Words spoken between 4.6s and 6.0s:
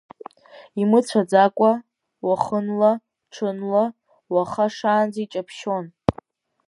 шаанӡа иҷаԥшьон.